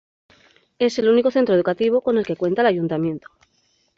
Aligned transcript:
Es 0.79 0.97
el 0.97 1.09
único 1.09 1.29
centro 1.29 1.53
educativo 1.53 2.01
con 2.01 2.17
el 2.17 2.25
que 2.25 2.35
cuenta 2.35 2.61
el 2.61 2.67
ayuntamiento. 2.69 3.27